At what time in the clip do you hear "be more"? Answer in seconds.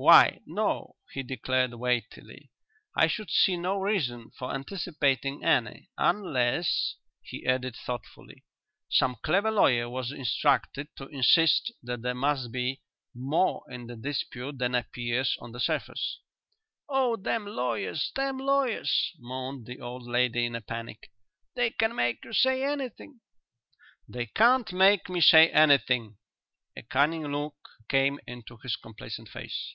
12.52-13.64